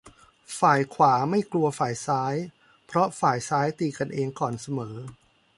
[0.59, 2.35] ฝ่ายขวาไม่กลัวฝ่ายซ้าย
[2.85, 4.95] เพราะฝ่ายซ้ายตีกันเองก่อนเสมอ